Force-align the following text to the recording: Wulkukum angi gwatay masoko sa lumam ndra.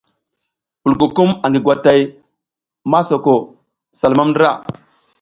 Wulkukum 0.83 1.29
angi 1.45 1.59
gwatay 1.65 1.99
masoko 2.91 3.33
sa 3.97 4.05
lumam 4.11 4.29
ndra. 4.31 4.49